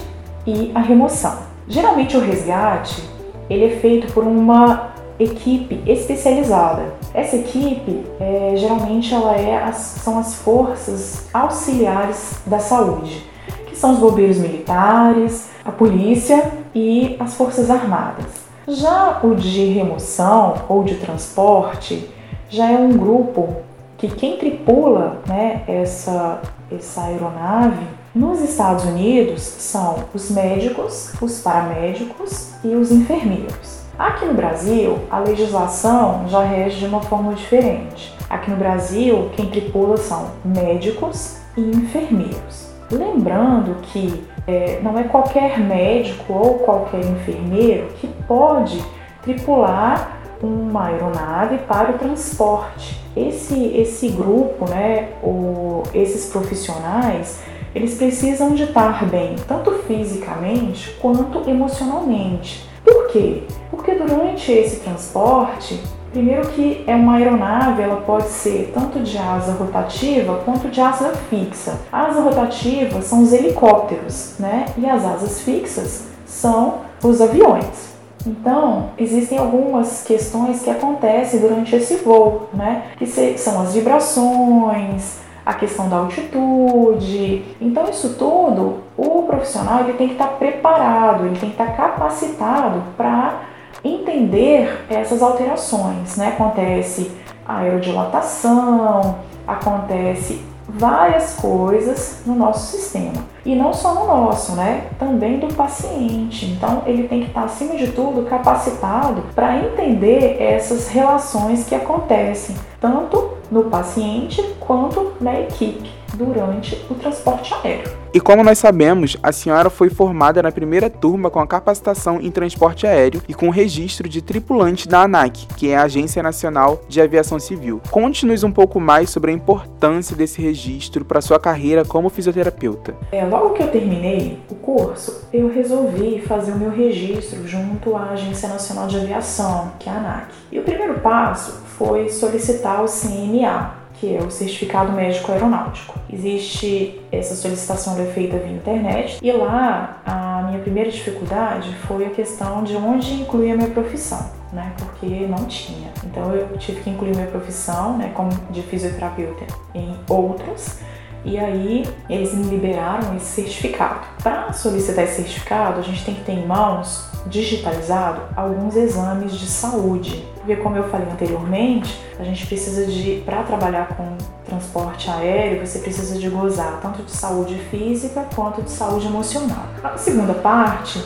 e 0.45 0.71
a 0.75 0.79
remoção. 0.79 1.37
Geralmente 1.67 2.17
o 2.17 2.19
resgate 2.19 3.01
ele 3.49 3.65
é 3.65 3.69
feito 3.77 4.13
por 4.13 4.23
uma 4.23 4.88
equipe 5.19 5.81
especializada. 5.85 6.93
Essa 7.13 7.35
equipe, 7.35 8.05
é, 8.19 8.53
geralmente, 8.55 9.13
ela 9.13 9.35
é 9.35 9.61
as, 9.61 9.75
são 9.75 10.17
as 10.17 10.35
forças 10.35 11.27
auxiliares 11.33 12.39
da 12.45 12.59
saúde, 12.59 13.25
que 13.67 13.75
são 13.75 13.93
os 13.93 13.99
bombeiros 13.99 14.37
militares, 14.37 15.49
a 15.65 15.71
polícia 15.71 16.51
e 16.73 17.17
as 17.19 17.33
forças 17.33 17.69
armadas. 17.69 18.25
Já 18.67 19.19
o 19.23 19.35
de 19.35 19.65
remoção 19.65 20.61
ou 20.69 20.83
de 20.83 20.95
transporte 20.95 22.07
já 22.49 22.71
é 22.71 22.77
um 22.77 22.97
grupo 22.97 23.55
que 23.97 24.07
quem 24.07 24.37
tripula 24.37 25.21
né, 25.27 25.63
essa, 25.67 26.41
essa 26.71 27.03
aeronave 27.03 27.85
nos 28.15 28.41
Estados 28.41 28.85
Unidos 28.85 29.41
são 29.41 30.05
os 30.13 30.31
médicos, 30.31 31.11
os 31.21 31.41
paramédicos 31.41 32.51
e 32.63 32.69
os 32.69 32.91
enfermeiros. 32.91 33.78
Aqui 33.99 34.23
no 34.23 34.33
Brasil, 34.33 34.97
a 35.11 35.19
legislação 35.19 36.23
já 36.29 36.41
rege 36.41 36.79
de 36.79 36.85
uma 36.85 37.01
forma 37.01 37.33
diferente. 37.33 38.15
Aqui 38.29 38.49
no 38.49 38.55
Brasil, 38.55 39.29
quem 39.35 39.47
tripula 39.47 39.97
são 39.97 40.31
médicos 40.45 41.41
e 41.57 41.59
enfermeiros. 41.59 42.69
Lembrando 42.89 43.75
que 43.81 44.23
é, 44.47 44.79
não 44.81 44.97
é 44.97 45.03
qualquer 45.03 45.59
médico 45.59 46.31
ou 46.31 46.59
qualquer 46.59 47.01
enfermeiro 47.01 47.89
que 47.99 48.07
pode 48.25 48.81
tripular 49.21 50.17
uma 50.41 50.85
aeronave 50.85 51.57
para 51.67 51.91
o 51.91 51.97
transporte. 51.97 52.97
Esse, 53.17 53.65
esse 53.75 54.07
grupo, 54.07 54.65
né, 54.69 55.09
ou 55.21 55.83
esses 55.93 56.31
profissionais, 56.31 57.43
eles 57.75 57.95
precisam 57.95 58.55
de 58.55 58.63
estar 58.63 59.05
bem, 59.07 59.35
tanto 59.45 59.73
fisicamente 59.79 60.89
quanto 61.01 61.49
emocionalmente. 61.49 62.68
Por 62.89 63.07
quê? 63.09 63.43
Porque 63.69 63.93
durante 63.93 64.51
esse 64.51 64.77
transporte, 64.77 65.79
primeiro 66.11 66.47
que 66.49 66.83
é 66.87 66.95
uma 66.95 67.17
aeronave, 67.17 67.83
ela 67.83 67.97
pode 68.01 68.29
ser 68.29 68.71
tanto 68.73 68.99
de 68.99 69.15
asa 69.15 69.51
rotativa 69.51 70.41
quanto 70.43 70.69
de 70.69 70.81
asa 70.81 71.13
fixa. 71.29 71.79
A 71.91 72.07
asa 72.07 72.21
rotativa 72.21 72.99
são 73.03 73.21
os 73.21 73.31
helicópteros, 73.31 74.33
né? 74.39 74.65
E 74.75 74.87
as 74.87 75.05
asas 75.05 75.41
fixas 75.41 76.05
são 76.25 76.79
os 77.03 77.21
aviões. 77.21 77.89
Então, 78.25 78.89
existem 78.97 79.37
algumas 79.37 80.03
questões 80.03 80.63
que 80.63 80.69
acontecem 80.69 81.39
durante 81.39 81.75
esse 81.75 81.97
voo, 81.97 82.49
né? 82.53 82.87
Que 82.97 83.05
são 83.37 83.61
as 83.61 83.75
vibrações, 83.75 85.19
a 85.45 85.53
questão 85.53 85.89
da 85.89 85.97
altitude. 85.97 87.43
Então, 87.59 87.89
isso 87.89 88.15
tudo, 88.17 88.81
o 88.97 89.23
profissional 89.23 89.81
ele 89.81 89.93
tem 89.93 90.07
que 90.07 90.13
estar 90.13 90.27
preparado, 90.27 91.25
ele 91.25 91.37
tem 91.37 91.49
que 91.49 91.61
estar 91.61 91.75
capacitado 91.75 92.83
para 92.95 93.41
entender 93.83 94.85
essas 94.89 95.21
alterações. 95.21 96.17
Né? 96.17 96.29
Acontece 96.29 97.11
aerodilatação, 97.47 99.15
acontece 99.47 100.43
várias 100.67 101.33
coisas 101.33 102.21
no 102.25 102.35
nosso 102.35 102.77
sistema. 102.77 103.25
E 103.43 103.55
não 103.55 103.73
só 103.73 103.93
no 103.95 104.05
nosso, 104.05 104.51
né? 104.53 104.87
Também 104.99 105.39
do 105.39 105.53
paciente. 105.53 106.45
Então, 106.45 106.83
ele 106.85 107.07
tem 107.07 107.21
que 107.21 107.27
estar, 107.27 107.43
acima 107.43 107.75
de 107.75 107.87
tudo, 107.87 108.29
capacitado 108.29 109.23
para 109.33 109.57
entender 109.57 110.37
essas 110.39 110.87
relações 110.87 111.65
que 111.65 111.73
acontecem, 111.73 112.55
tanto 112.79 113.28
no 113.51 113.65
paciente 113.65 114.41
quanto 114.59 115.13
na 115.19 115.39
equipe 115.39 115.98
durante 116.15 116.75
o 116.89 116.95
transporte 116.95 117.53
aéreo. 117.53 117.99
E 118.11 118.19
como 118.19 118.43
nós 118.43 118.57
sabemos, 118.57 119.15
a 119.21 119.31
senhora 119.31 119.69
foi 119.69 119.89
formada 119.89 120.41
na 120.41 120.51
primeira 120.51 120.89
turma 120.89 121.29
com 121.29 121.39
a 121.39 121.45
capacitação 121.45 122.19
em 122.19 122.31
transporte 122.31 122.87
aéreo 122.87 123.21
e 123.27 123.35
com 123.35 123.47
o 123.47 123.51
registro 123.51 124.09
de 124.09 124.19
tripulante 124.21 124.87
da 124.87 125.03
ANAC, 125.03 125.45
que 125.55 125.69
é 125.69 125.77
a 125.77 125.83
Agência 125.83 126.23
Nacional 126.23 126.81
de 126.87 126.99
Aviação 126.99 127.39
Civil. 127.39 127.79
Conte-nos 127.91 128.43
um 128.43 128.51
pouco 128.51 128.79
mais 128.79 129.11
sobre 129.11 129.29
a 129.29 129.33
importância 129.33 130.15
desse 130.15 130.41
registro 130.41 131.05
para 131.05 131.21
sua 131.21 131.39
carreira 131.39 131.85
como 131.85 132.09
fisioterapeuta. 132.09 132.95
É, 133.11 133.23
logo 133.25 133.51
que 133.51 133.61
eu 133.61 133.67
terminei 133.67 134.39
o 134.49 134.55
curso, 134.55 135.27
eu 135.31 135.47
resolvi 135.47 136.21
fazer 136.21 136.51
o 136.51 136.57
meu 136.57 136.71
registro 136.71 137.47
junto 137.47 137.95
à 137.95 138.11
Agência 138.11 138.49
Nacional 138.49 138.87
de 138.87 138.97
Aviação, 138.97 139.73
que 139.77 139.87
é 139.87 139.91
a 139.91 139.97
ANAC. 139.97 140.27
E 140.51 140.59
o 140.59 140.63
primeiro 140.63 140.99
passo 141.01 141.61
foi 141.77 142.09
solicitar 142.09 142.83
o 142.83 142.87
CMA, 142.87 143.78
que 143.99 144.15
é 144.15 144.19
o 144.21 144.31
Certificado 144.31 144.91
Médico 144.93 145.31
Aeronáutico. 145.31 145.99
Existe 146.11 146.99
essa 147.11 147.35
solicitação 147.35 147.99
é 147.99 148.05
feita 148.05 148.37
via 148.37 148.51
internet 148.51 149.19
e 149.21 149.31
lá 149.31 150.01
a 150.05 150.43
minha 150.47 150.59
primeira 150.59 150.89
dificuldade 150.89 151.75
foi 151.87 152.05
a 152.05 152.09
questão 152.09 152.63
de 152.63 152.75
onde 152.75 153.13
incluir 153.13 153.51
a 153.51 153.55
minha 153.55 153.69
profissão, 153.69 154.31
né? 154.53 154.73
Porque 154.77 155.27
não 155.27 155.45
tinha. 155.45 155.91
Então 156.05 156.33
eu 156.33 156.57
tive 156.57 156.81
que 156.81 156.89
incluir 156.89 157.15
minha 157.15 157.27
profissão, 157.27 157.97
né, 157.97 158.11
como 158.13 158.29
de 158.49 158.61
fisioterapeuta 158.61 159.45
em 159.73 159.95
outros 160.07 160.79
e 161.23 161.37
aí 161.37 161.85
eles 162.09 162.33
me 162.33 162.45
liberaram 162.45 163.15
esse 163.15 163.41
certificado. 163.41 164.01
Para 164.23 164.53
solicitar 164.53 165.03
esse 165.03 165.17
certificado, 165.17 165.79
a 165.79 165.83
gente 165.83 166.03
tem 166.05 166.15
que 166.15 166.23
ter 166.23 166.33
em 166.33 166.45
mãos, 166.45 167.07
digitalizado, 167.27 168.21
alguns 168.35 168.75
exames 168.75 169.33
de 169.33 169.45
saúde. 169.45 170.25
Porque 170.37 170.55
como 170.57 170.77
eu 170.77 170.89
falei 170.89 171.07
anteriormente, 171.09 171.99
a 172.19 172.23
gente 172.23 172.45
precisa 172.47 172.85
de, 172.85 173.21
para 173.25 173.43
trabalhar 173.43 173.89
com 173.89 174.17
transporte 174.45 175.09
aéreo, 175.09 175.65
você 175.65 175.79
precisa 175.79 176.17
de 176.17 176.27
gozar 176.29 176.79
tanto 176.81 177.03
de 177.03 177.11
saúde 177.11 177.55
física 177.69 178.25
quanto 178.35 178.61
de 178.61 178.71
saúde 178.71 179.05
emocional. 179.05 179.65
A 179.83 179.97
segunda 179.97 180.33
parte 180.33 181.03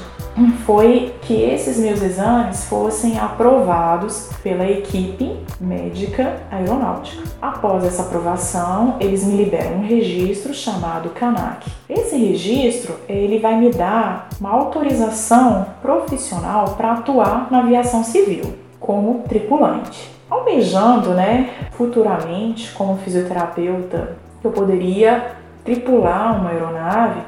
foi 0.66 1.13
que 1.22 1.34
esses 1.34 1.78
meus 1.78 2.02
exames 2.02 2.66
fossem 2.66 3.20
aprovados 3.20 4.30
pela 4.42 4.70
equipe 4.70 5.38
médica 5.60 6.42
aeronáutica. 6.52 7.24
Após 7.42 7.84
essa 7.84 8.04
aprovação, 8.04 8.96
eles 9.00 9.24
me 9.24 9.36
liberam 9.36 9.78
um 9.78 9.88
registro 9.88 10.54
chamado 10.54 11.10
CANAC. 11.10 11.72
Esse 11.88 12.18
registro, 12.18 12.96
ele 13.08 13.40
vai 13.40 13.58
me 13.58 13.70
dar 13.70 14.30
uma 14.40 14.50
autorização 14.50 15.68
profissional 15.82 16.75
para 16.75 16.94
atuar 16.94 17.48
na 17.52 17.60
aviação 17.60 18.04
civil 18.04 18.56
como 18.80 19.24
tripulante. 19.28 20.12
Almejando, 20.30 21.10
né, 21.12 21.52
futuramente 21.72 22.72
como 22.74 22.98
fisioterapeuta, 22.98 24.18
eu 24.44 24.52
poderia 24.52 25.36
tripular 25.63 26.40
uma 26.40 26.50
aeronave 26.50 27.22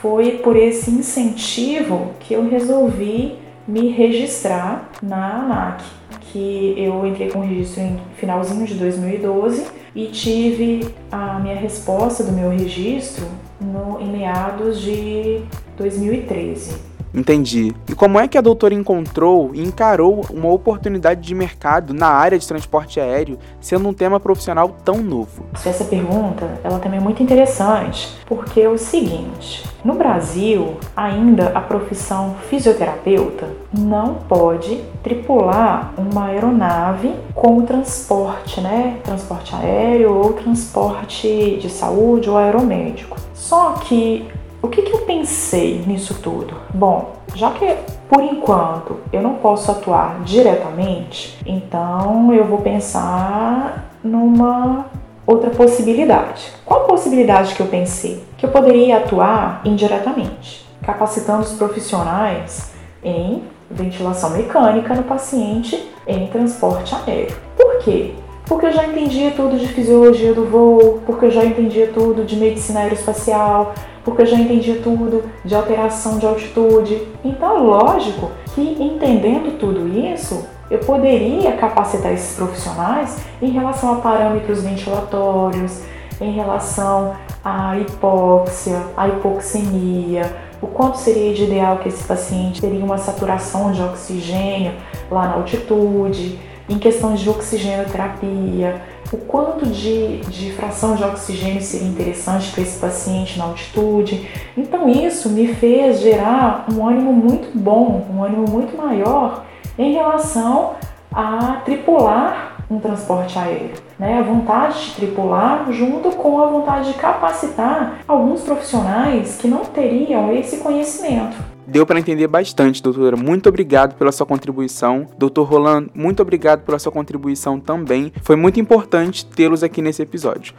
foi 0.00 0.38
por 0.38 0.56
esse 0.56 0.90
incentivo 0.90 2.12
que 2.20 2.34
eu 2.34 2.48
resolvi 2.48 3.36
me 3.66 3.88
registrar 3.88 4.90
na 5.02 5.42
ANAC, 5.42 5.84
que 6.20 6.74
eu 6.76 7.06
entrei 7.06 7.30
com 7.30 7.40
registro 7.40 7.82
em 7.82 8.00
finalzinho 8.16 8.66
de 8.66 8.74
2012 8.74 9.66
e 9.94 10.06
tive 10.06 10.88
a 11.10 11.38
minha 11.40 11.56
resposta 11.56 12.22
do 12.22 12.32
meu 12.32 12.50
registro 12.50 13.26
no, 13.60 14.00
em 14.00 14.10
meados 14.10 14.80
de 14.80 15.42
2013. 15.76 16.87
Entendi. 17.14 17.74
E 17.88 17.94
como 17.94 18.18
é 18.18 18.28
que 18.28 18.36
a 18.36 18.40
doutora 18.40 18.74
encontrou 18.74 19.50
e 19.54 19.62
encarou 19.62 20.26
uma 20.30 20.48
oportunidade 20.48 21.20
de 21.20 21.34
mercado 21.34 21.94
na 21.94 22.08
área 22.08 22.38
de 22.38 22.46
transporte 22.46 23.00
aéreo, 23.00 23.38
sendo 23.60 23.88
um 23.88 23.92
tema 23.92 24.20
profissional 24.20 24.76
tão 24.84 24.98
novo? 24.98 25.44
Essa 25.64 25.84
pergunta, 25.84 26.60
ela 26.62 26.78
também 26.78 27.00
é 27.00 27.02
muito 27.02 27.22
interessante, 27.22 28.08
porque 28.26 28.60
é 28.60 28.68
o 28.68 28.78
seguinte, 28.78 29.64
no 29.84 29.94
Brasil, 29.94 30.76
ainda 30.96 31.48
a 31.54 31.60
profissão 31.60 32.36
fisioterapeuta 32.48 33.48
não 33.76 34.14
pode 34.14 34.82
tripular 35.02 35.92
uma 35.96 36.26
aeronave 36.26 37.14
como 37.34 37.62
transporte, 37.62 38.60
né? 38.60 38.98
Transporte 39.04 39.54
aéreo 39.54 40.14
ou 40.14 40.32
transporte 40.32 41.58
de 41.60 41.70
saúde 41.70 42.28
ou 42.28 42.36
aeromédico. 42.36 43.16
Só 43.34 43.72
que 43.74 44.26
o 44.60 44.68
que, 44.68 44.82
que 44.82 44.92
eu 44.92 45.00
pensei 45.02 45.82
nisso 45.86 46.14
tudo? 46.22 46.56
Bom, 46.74 47.12
já 47.34 47.50
que 47.52 47.76
por 48.08 48.22
enquanto 48.22 48.98
eu 49.12 49.22
não 49.22 49.34
posso 49.34 49.70
atuar 49.70 50.20
diretamente, 50.24 51.38
então 51.46 52.32
eu 52.34 52.44
vou 52.44 52.58
pensar 52.58 53.90
numa 54.02 54.86
outra 55.26 55.50
possibilidade. 55.50 56.52
Qual 56.64 56.84
possibilidade 56.86 57.54
que 57.54 57.60
eu 57.60 57.66
pensei? 57.66 58.24
Que 58.36 58.46
eu 58.46 58.50
poderia 58.50 58.96
atuar 58.96 59.60
indiretamente, 59.64 60.66
capacitando 60.82 61.42
os 61.42 61.52
profissionais 61.52 62.72
em 63.04 63.42
ventilação 63.70 64.30
mecânica 64.30 64.94
no 64.94 65.02
paciente 65.02 65.88
em 66.06 66.26
transporte 66.28 66.94
aéreo. 66.94 67.36
Por 67.56 67.78
quê? 67.80 68.14
Porque 68.46 68.64
eu 68.64 68.72
já 68.72 68.86
entendia 68.86 69.30
tudo 69.32 69.58
de 69.58 69.68
fisiologia 69.68 70.32
do 70.32 70.46
voo, 70.46 71.02
porque 71.04 71.26
eu 71.26 71.30
já 71.30 71.44
entendia 71.44 71.88
tudo 71.88 72.24
de 72.24 72.34
medicina 72.34 72.80
aeroespacial, 72.80 73.74
porque 74.08 74.22
eu 74.22 74.26
já 74.26 74.38
entendia 74.38 74.80
tudo 74.82 75.22
de 75.44 75.54
alteração 75.54 76.18
de 76.18 76.26
altitude. 76.26 77.06
Então, 77.22 77.62
lógico 77.62 78.30
que 78.54 78.60
entendendo 78.82 79.58
tudo 79.58 79.86
isso, 79.86 80.46
eu 80.70 80.78
poderia 80.78 81.52
capacitar 81.52 82.12
esses 82.12 82.34
profissionais 82.34 83.18
em 83.42 83.50
relação 83.50 83.92
a 83.92 83.96
parâmetros 83.96 84.62
ventilatórios, 84.62 85.82
em 86.20 86.32
relação 86.32 87.14
à 87.44 87.76
hipóxia, 87.78 88.82
à 88.96 89.08
hipoxemia, 89.08 90.34
o 90.60 90.66
quanto 90.66 90.96
seria 90.96 91.32
de 91.34 91.44
ideal 91.44 91.78
que 91.78 91.88
esse 91.88 92.02
paciente 92.02 92.60
teria 92.60 92.84
uma 92.84 92.98
saturação 92.98 93.70
de 93.70 93.82
oxigênio 93.82 94.72
lá 95.10 95.28
na 95.28 95.34
altitude, 95.34 96.40
em 96.68 96.78
questões 96.78 97.20
de 97.20 97.30
oxigenoterapia, 97.30 98.82
o 99.12 99.16
quanto 99.16 99.66
de, 99.66 100.18
de 100.20 100.52
fração 100.52 100.94
de 100.94 101.04
oxigênio 101.04 101.62
seria 101.62 101.88
interessante 101.88 102.50
para 102.50 102.62
esse 102.62 102.78
paciente 102.78 103.38
na 103.38 103.44
altitude. 103.44 104.28
Então 104.56 104.88
isso 104.88 105.30
me 105.30 105.48
fez 105.54 106.00
gerar 106.00 106.66
um 106.72 106.86
ânimo 106.86 107.12
muito 107.12 107.56
bom, 107.56 108.06
um 108.12 108.22
ânimo 108.22 108.44
muito 108.48 108.76
maior 108.76 109.44
em 109.78 109.92
relação 109.92 110.74
a 111.12 111.62
tripular 111.64 112.56
um 112.70 112.78
transporte 112.78 113.38
aéreo. 113.38 113.76
Né? 113.98 114.18
A 114.18 114.22
vontade 114.22 114.84
de 114.84 114.90
tripular 114.92 115.72
junto 115.72 116.10
com 116.12 116.40
a 116.40 116.46
vontade 116.46 116.92
de 116.92 116.98
capacitar 116.98 118.00
alguns 118.06 118.42
profissionais 118.42 119.38
que 119.38 119.48
não 119.48 119.64
teriam 119.64 120.32
esse 120.34 120.58
conhecimento. 120.58 121.36
Deu 121.68 121.84
para 121.84 122.00
entender 122.00 122.26
bastante, 122.26 122.82
doutora. 122.82 123.14
Muito 123.14 123.46
obrigado 123.46 123.94
pela 123.96 124.10
sua 124.10 124.24
contribuição. 124.24 125.06
Doutor 125.18 125.44
Roland, 125.44 125.88
muito 125.94 126.22
obrigado 126.22 126.64
pela 126.64 126.78
sua 126.78 126.90
contribuição 126.90 127.60
também. 127.60 128.10
Foi 128.22 128.36
muito 128.36 128.58
importante 128.58 129.26
tê-los 129.26 129.62
aqui 129.62 129.82
nesse 129.82 130.00
episódio. 130.00 130.54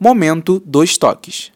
Momento 0.00 0.60
dos 0.66 0.98
toques. 0.98 1.52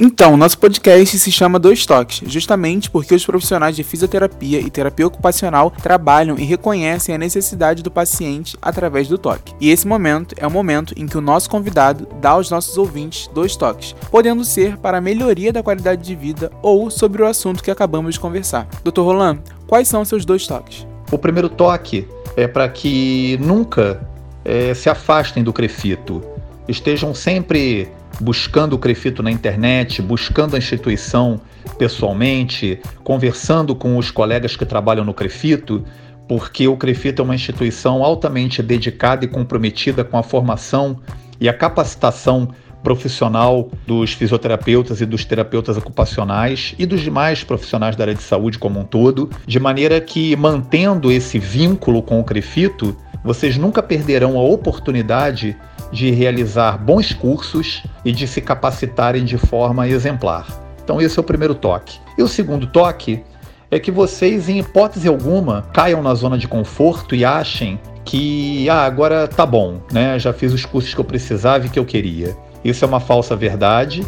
Então, 0.00 0.36
nosso 0.36 0.56
podcast 0.58 1.18
se 1.18 1.32
chama 1.32 1.58
Dois 1.58 1.84
Toques, 1.84 2.22
justamente 2.30 2.88
porque 2.88 3.16
os 3.16 3.26
profissionais 3.26 3.74
de 3.74 3.82
fisioterapia 3.82 4.60
e 4.60 4.70
terapia 4.70 5.04
ocupacional 5.04 5.72
trabalham 5.72 6.38
e 6.38 6.44
reconhecem 6.44 7.12
a 7.12 7.18
necessidade 7.18 7.82
do 7.82 7.90
paciente 7.90 8.56
através 8.62 9.08
do 9.08 9.18
toque. 9.18 9.52
E 9.60 9.70
esse 9.70 9.88
momento 9.88 10.36
é 10.38 10.46
o 10.46 10.50
momento 10.52 10.94
em 10.96 11.04
que 11.04 11.18
o 11.18 11.20
nosso 11.20 11.50
convidado 11.50 12.06
dá 12.20 12.30
aos 12.30 12.48
nossos 12.48 12.78
ouvintes 12.78 13.28
dois 13.34 13.56
toques, 13.56 13.92
podendo 14.08 14.44
ser 14.44 14.76
para 14.76 14.98
a 14.98 15.00
melhoria 15.00 15.52
da 15.52 15.64
qualidade 15.64 16.04
de 16.04 16.14
vida 16.14 16.48
ou 16.62 16.92
sobre 16.92 17.20
o 17.20 17.26
assunto 17.26 17.60
que 17.60 17.70
acabamos 17.70 18.14
de 18.14 18.20
conversar. 18.20 18.68
Dr. 18.84 19.00
Roland, 19.00 19.40
quais 19.66 19.88
são 19.88 20.04
seus 20.04 20.24
dois 20.24 20.46
toques? 20.46 20.86
O 21.10 21.18
primeiro 21.18 21.48
toque 21.48 22.06
é 22.36 22.46
para 22.46 22.68
que 22.68 23.36
nunca 23.40 24.08
é, 24.44 24.72
se 24.74 24.88
afastem 24.88 25.42
do 25.42 25.52
crefito, 25.52 26.22
estejam 26.68 27.12
sempre 27.12 27.90
buscando 28.20 28.74
o 28.74 28.78
Crefito 28.78 29.22
na 29.22 29.30
internet, 29.30 30.02
buscando 30.02 30.54
a 30.54 30.58
instituição 30.58 31.40
pessoalmente, 31.78 32.80
conversando 33.04 33.74
com 33.74 33.96
os 33.96 34.10
colegas 34.10 34.56
que 34.56 34.64
trabalham 34.64 35.04
no 35.04 35.14
Crefito, 35.14 35.84
porque 36.28 36.68
o 36.68 36.76
Crefito 36.76 37.22
é 37.22 37.24
uma 37.24 37.34
instituição 37.34 38.02
altamente 38.02 38.62
dedicada 38.62 39.24
e 39.24 39.28
comprometida 39.28 40.04
com 40.04 40.18
a 40.18 40.22
formação 40.22 40.98
e 41.40 41.48
a 41.48 41.54
capacitação 41.54 42.48
profissional 42.82 43.70
dos 43.86 44.12
fisioterapeutas 44.12 45.00
e 45.00 45.06
dos 45.06 45.24
terapeutas 45.24 45.76
ocupacionais 45.76 46.74
e 46.78 46.86
dos 46.86 47.00
demais 47.00 47.42
profissionais 47.42 47.96
da 47.96 48.04
área 48.04 48.14
de 48.14 48.22
saúde 48.22 48.58
como 48.58 48.80
um 48.80 48.84
todo, 48.84 49.28
de 49.46 49.58
maneira 49.58 50.00
que 50.00 50.36
mantendo 50.36 51.10
esse 51.10 51.38
vínculo 51.38 52.02
com 52.02 52.20
o 52.20 52.24
Crefito, 52.24 52.96
vocês 53.24 53.56
nunca 53.56 53.82
perderão 53.82 54.38
a 54.38 54.42
oportunidade 54.42 55.56
de 55.90 56.10
realizar 56.10 56.78
bons 56.78 57.12
cursos 57.12 57.82
e 58.04 58.12
de 58.12 58.26
se 58.26 58.40
capacitarem 58.40 59.24
de 59.24 59.38
forma 59.38 59.88
exemplar. 59.88 60.46
Então, 60.82 61.00
esse 61.00 61.18
é 61.18 61.20
o 61.20 61.24
primeiro 61.24 61.54
toque. 61.54 61.98
E 62.16 62.22
o 62.22 62.28
segundo 62.28 62.66
toque 62.66 63.22
é 63.70 63.78
que 63.78 63.90
vocês, 63.90 64.48
em 64.48 64.58
hipótese 64.58 65.08
alguma, 65.08 65.62
caiam 65.72 66.02
na 66.02 66.14
zona 66.14 66.38
de 66.38 66.48
conforto 66.48 67.14
e 67.14 67.24
achem 67.24 67.78
que, 68.04 68.68
ah, 68.70 68.84
agora 68.84 69.28
tá 69.28 69.44
bom, 69.44 69.80
né? 69.92 70.18
Já 70.18 70.32
fiz 70.32 70.52
os 70.52 70.64
cursos 70.64 70.94
que 70.94 71.00
eu 71.00 71.04
precisava 71.04 71.66
e 71.66 71.68
que 71.68 71.78
eu 71.78 71.84
queria. 71.84 72.34
Isso 72.64 72.84
é 72.84 72.88
uma 72.88 73.00
falsa 73.00 73.36
verdade, 73.36 74.06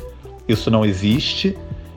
isso 0.48 0.70
não 0.70 0.84
existe, 0.84 1.56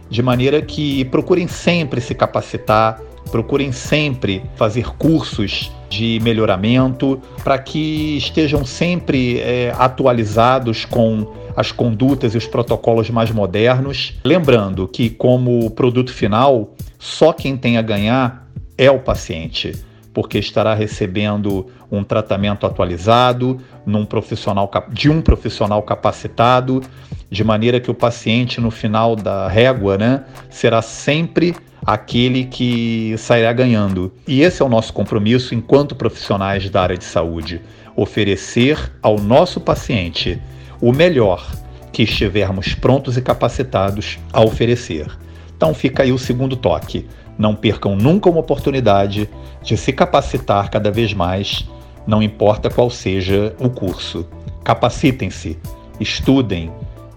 de 0.10 0.22
maneira 0.22 0.62
que 0.62 1.06
procurem 1.06 1.48
sempre 1.48 2.02
se 2.02 2.14
capacitar, 2.14 3.00
procurem 3.32 3.72
sempre 3.72 4.44
fazer 4.56 4.86
cursos 4.98 5.72
de 5.90 6.20
melhoramento 6.22 7.22
para 7.44 7.58
que 7.58 8.18
estejam 8.18 8.66
sempre 8.66 9.40
é, 9.40 9.74
atualizados 9.78 10.86
com 10.86 11.32
as 11.56 11.72
condutas 11.72 12.34
e 12.34 12.38
os 12.38 12.48
protocolos 12.48 13.10
mais 13.10 13.32
modernos. 13.32 14.14
Lembrando 14.24 14.88
que, 14.88 15.10
como 15.10 15.70
produto 15.72 16.12
final, 16.12 16.74
só 16.98 17.32
quem 17.32 17.56
tem 17.56 17.78
a 17.78 17.82
ganhar 17.82 18.48
é 18.78 18.90
o 18.90 19.00
paciente, 19.00 19.74
porque 20.14 20.38
estará 20.38 20.74
recebendo 20.74 21.68
um 21.92 22.04
tratamento 22.04 22.66
atualizado 22.66 23.60
num 23.86 24.06
profissional, 24.06 24.70
de 24.90 25.10
um 25.10 25.22
profissional 25.22 25.82
capacitado, 25.82 26.82
de 27.30 27.44
maneira 27.44 27.80
que 27.80 27.90
o 27.90 27.94
paciente, 27.96 28.62
no 28.62 28.70
final 28.70 29.16
da 29.16 29.48
régua, 29.48 29.98
né, 29.98 30.24
será 30.50 30.82
sempre 30.82 31.56
aquele 31.86 32.46
que 32.46 33.16
sairá 33.18 33.52
ganhando. 33.52 34.14
E 34.28 34.42
esse 34.42 34.62
é 34.62 34.66
o 34.66 34.70
nosso 34.70 34.94
compromisso 34.94 35.56
enquanto 35.56 35.96
profissionais 35.96 36.70
da 36.70 36.82
área 36.82 36.98
de 36.98 37.04
saúde: 37.04 37.62
oferecer 37.96 38.92
ao 39.02 39.18
nosso 39.18 39.60
paciente 39.60 40.40
o 40.80 40.92
melhor 40.92 41.50
que 41.92 42.04
estivermos 42.04 42.74
prontos 42.74 43.18
e 43.18 43.22
capacitados 43.22 44.20
a 44.32 44.42
oferecer. 44.42 45.08
Então 45.56 45.74
fica 45.74 46.04
aí 46.04 46.12
o 46.12 46.18
segundo 46.18 46.56
toque. 46.56 47.08
Não 47.38 47.56
percam 47.56 47.96
nunca 47.96 48.30
uma 48.30 48.40
oportunidade 48.40 49.30
de 49.62 49.76
se 49.78 49.92
capacitar 49.92 50.70
cada 50.70 50.92
vez 50.92 51.14
mais, 51.14 51.68
não 52.06 52.22
importa 52.22 52.70
qual 52.70 52.90
seja 52.90 53.56
o 53.60 53.70
curso. 53.70 54.28
Capacitem-se, 54.64 55.58
estudem, 56.00 56.72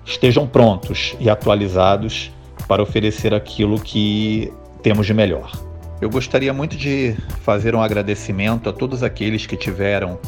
estejam 0.04 0.46
prontos 0.46 1.16
e 1.20 1.28
atualizados 1.28 2.32
para 2.66 2.82
oferecer 2.82 3.34
aquilo 3.34 3.80
que 3.80 4.52
temos 4.82 5.06
de 5.06 5.14
melhor. 5.14 5.52
Eu 6.00 6.10
gostaria 6.10 6.52
muito 6.52 6.76
de 6.76 7.14
fazer 7.42 7.74
um 7.74 7.80
agradecimento 7.80 8.68
a 8.68 8.72
todos 8.72 9.02
aqueles 9.02 9.46
que 9.46 9.56
tiveram 9.56 10.18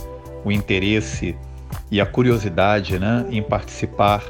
o 0.44 0.51
interesse 0.51 1.37
e 1.90 2.01
a 2.01 2.07
curiosidade 2.07 2.98
né, 2.98 3.27
em 3.31 3.42
participar 3.42 4.24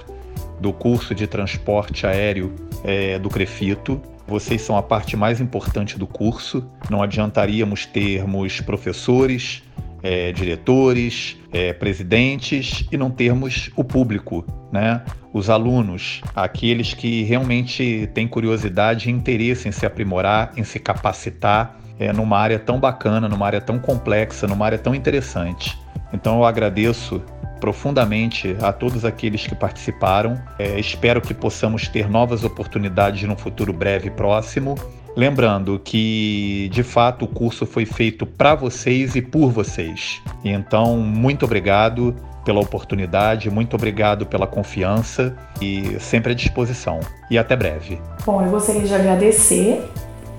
do 0.61 0.73
curso 0.73 1.15
de 1.15 1.27
transporte 1.27 2.07
aéreo 2.07 2.55
é, 2.83 3.19
do 3.19 3.29
Crefito. 3.29 4.01
Vocês 4.29 4.61
são 4.61 4.77
a 4.77 4.83
parte 4.83 5.17
mais 5.17 5.41
importante 5.41 5.99
do 5.99 6.07
curso. 6.07 6.71
Não 6.91 7.03
adiantaríamos 7.03 7.87
termos 7.87 8.61
professores, 8.61 9.63
é, 10.03 10.33
diretores, 10.33 11.39
é, 11.51 11.73
presidentes 11.73 12.87
e 12.93 12.97
não 12.99 13.11
termos 13.11 13.71
o 13.75 13.83
público, 13.83 14.45
né? 14.71 15.03
os 15.33 15.49
alunos, 15.49 16.21
aqueles 16.37 16.93
que 16.93 17.23
realmente 17.23 18.09
têm 18.13 18.29
curiosidade 18.29 19.09
e 19.09 19.13
interesse 19.13 19.67
em 19.67 19.73
se 19.73 19.87
aprimorar, 19.87 20.53
em 20.59 20.65
se 20.65 20.79
capacitar 20.79 21.79
é, 21.99 22.13
numa 22.13 22.39
área 22.39 22.59
tão 22.59 22.79
bacana, 22.79 23.31
numa 23.31 23.47
área 23.47 23.63
tão 23.63 23.79
complexa, 23.79 24.47
numa 24.47 24.67
área 24.67 24.79
tão 24.79 24.95
interessante. 24.95 25.79
Então 26.13 26.37
eu 26.37 26.45
agradeço 26.45 27.23
profundamente 27.59 28.57
a 28.61 28.73
todos 28.73 29.05
aqueles 29.05 29.47
que 29.47 29.55
participaram. 29.55 30.41
É, 30.59 30.79
espero 30.79 31.21
que 31.21 31.35
possamos 31.35 31.89
ter 31.89 32.09
novas 32.09 32.45
oportunidades 32.45 33.23
no 33.29 33.37
futuro 33.37 33.73
breve 33.73 34.09
e 34.09 34.11
próximo. 34.11 34.75
Lembrando 35.17 35.81
que, 35.83 36.71
de 36.73 36.83
fato, 36.83 37.25
o 37.25 37.29
curso 37.29 37.67
foi 37.67 37.85
feito 37.85 38.25
para 38.25 38.55
vocês 38.55 39.17
e 39.17 39.23
por 39.23 39.51
vocês. 39.51 40.23
Então, 40.45 40.97
muito 40.99 41.45
obrigado 41.45 42.15
pela 42.45 42.61
oportunidade, 42.61 43.51
muito 43.51 43.75
obrigado 43.75 44.25
pela 44.25 44.47
confiança 44.47 45.37
e 45.61 45.99
sempre 45.99 46.33
à 46.33 46.35
disposição. 46.35 47.01
E 47.31 47.37
até 47.37 47.57
breve. 47.57 48.01
Bom, 48.25 48.41
eu 48.43 48.51
gostaria 48.51 48.83
de 48.83 48.95
agradecer 48.95 49.83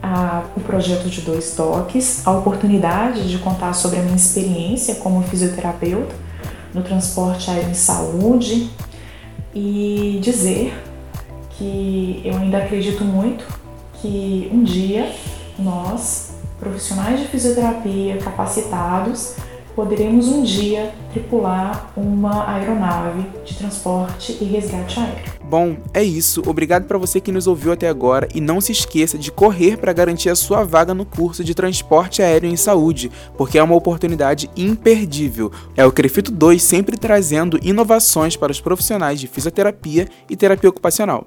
a, 0.01 0.43
o 0.55 0.61
projeto 0.61 1.09
de 1.09 1.21
Dois 1.21 1.53
Toques, 1.55 2.25
a 2.25 2.31
oportunidade 2.31 3.29
de 3.29 3.37
contar 3.39 3.73
sobre 3.73 3.99
a 3.99 4.01
minha 4.01 4.15
experiência 4.15 4.95
como 4.95 5.21
fisioterapeuta 5.23 6.28
no 6.73 6.81
transporte 6.83 7.49
aéreo 7.49 7.69
em 7.69 7.73
saúde, 7.73 8.69
e 9.53 10.19
dizer 10.21 10.73
que 11.51 12.21
eu 12.23 12.37
ainda 12.37 12.59
acredito 12.59 13.03
muito 13.03 13.45
que 13.95 14.49
um 14.53 14.63
dia 14.63 15.11
nós, 15.57 16.35
profissionais 16.59 17.19
de 17.19 17.27
fisioterapia 17.27 18.17
capacitados, 18.17 19.35
poderemos 19.75 20.27
um 20.27 20.43
dia 20.43 20.93
tripular 21.11 21.91
uma 21.95 22.49
aeronave 22.49 23.25
de 23.45 23.55
transporte 23.55 24.37
e 24.39 24.45
resgate 24.45 24.99
aéreo. 24.99 25.38
Bom, 25.49 25.77
é 25.95 26.03
isso. 26.03 26.43
Obrigado 26.45 26.85
para 26.85 26.99
você 26.99 27.19
que 27.19 27.31
nos 27.31 27.47
ouviu 27.47 27.71
até 27.71 27.89
agora 27.89 28.27
e 28.35 28.39
não 28.39 28.61
se 28.61 28.71
esqueça 28.71 29.17
de 29.17 29.31
correr 29.31 29.77
para 29.77 29.91
garantir 29.91 30.29
a 30.29 30.35
sua 30.35 30.63
vaga 30.63 30.93
no 30.93 31.05
curso 31.05 31.43
de 31.43 31.55
transporte 31.55 32.21
aéreo 32.21 32.47
em 32.47 32.55
saúde, 32.55 33.11
porque 33.35 33.57
é 33.57 33.63
uma 33.63 33.75
oportunidade 33.75 34.47
imperdível. 34.55 35.51
É 35.75 35.83
o 35.83 35.91
Crefito 35.91 36.31
2 36.31 36.61
sempre 36.61 36.97
trazendo 36.97 37.59
inovações 37.63 38.35
para 38.35 38.51
os 38.51 38.61
profissionais 38.61 39.19
de 39.19 39.25
fisioterapia 39.25 40.07
e 40.29 40.35
terapia 40.35 40.69
ocupacional. 40.69 41.25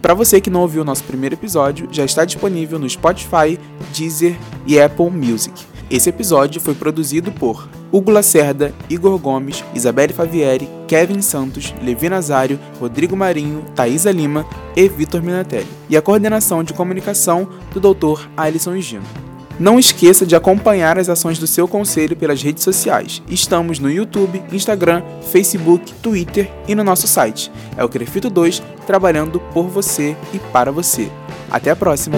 para 0.00 0.14
você 0.14 0.40
que 0.40 0.48
não 0.50 0.62
ouviu 0.62 0.82
o 0.82 0.84
nosso 0.84 1.04
primeiro 1.04 1.34
episódio, 1.34 1.86
já 1.92 2.04
está 2.04 2.24
disponível 2.24 2.78
no 2.78 2.88
Spotify, 2.88 3.58
Deezer 3.92 4.34
e 4.66 4.80
Apple 4.80 5.10
Music. 5.10 5.69
Esse 5.90 6.08
episódio 6.08 6.60
foi 6.60 6.72
produzido 6.72 7.32
por 7.32 7.68
Hugo 7.90 8.12
Lacerda, 8.12 8.72
Igor 8.88 9.18
Gomes, 9.18 9.64
Isabelle 9.74 10.12
Favieri, 10.12 10.68
Kevin 10.86 11.20
Santos, 11.20 11.74
Levi 11.82 12.08
Nazário, 12.08 12.60
Rodrigo 12.78 13.16
Marinho, 13.16 13.64
Thaisa 13.74 14.12
Lima 14.12 14.46
e 14.76 14.88
Vitor 14.88 15.20
Minatelli. 15.20 15.66
E 15.88 15.96
a 15.96 16.02
coordenação 16.02 16.62
de 16.62 16.72
comunicação 16.72 17.48
do 17.74 17.80
Dr. 17.80 18.28
Alisson 18.36 18.80
Gino. 18.80 19.02
Não 19.58 19.80
esqueça 19.80 20.24
de 20.24 20.36
acompanhar 20.36 20.96
as 20.96 21.08
ações 21.08 21.40
do 21.40 21.46
seu 21.46 21.66
conselho 21.66 22.16
pelas 22.16 22.40
redes 22.40 22.62
sociais. 22.62 23.20
Estamos 23.28 23.80
no 23.80 23.90
YouTube, 23.90 24.40
Instagram, 24.52 25.02
Facebook, 25.32 25.92
Twitter 25.94 26.50
e 26.68 26.74
no 26.74 26.84
nosso 26.84 27.08
site. 27.08 27.50
É 27.76 27.84
o 27.84 27.88
Crefito 27.88 28.30
2 28.30 28.62
trabalhando 28.86 29.40
por 29.52 29.66
você 29.66 30.16
e 30.32 30.38
para 30.38 30.70
você. 30.70 31.10
Até 31.50 31.72
a 31.72 31.76
próxima! 31.76 32.16